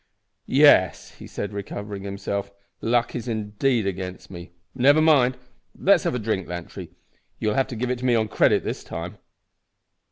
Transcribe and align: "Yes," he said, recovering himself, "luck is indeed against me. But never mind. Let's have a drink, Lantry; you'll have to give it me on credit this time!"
"Yes," 0.47 1.11
he 1.19 1.27
said, 1.27 1.53
recovering 1.53 2.01
himself, 2.01 2.49
"luck 2.81 3.13
is 3.15 3.27
indeed 3.27 3.85
against 3.85 4.31
me. 4.31 4.49
But 4.73 4.81
never 4.81 4.99
mind. 4.99 5.37
Let's 5.79 6.05
have 6.05 6.15
a 6.15 6.17
drink, 6.17 6.47
Lantry; 6.47 6.89
you'll 7.37 7.53
have 7.53 7.67
to 7.67 7.75
give 7.75 7.91
it 7.91 8.01
me 8.01 8.15
on 8.15 8.27
credit 8.27 8.63
this 8.63 8.83
time!" 8.83 9.19